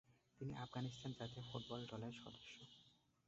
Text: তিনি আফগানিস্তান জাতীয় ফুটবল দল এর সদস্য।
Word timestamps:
তিনি 0.41 0.53
আফগানিস্তান 0.55 1.11
জাতীয় 1.19 1.43
ফুটবল 1.49 1.81
দল 1.91 2.01
এর 2.03 2.15
সদস্য। 2.21 2.53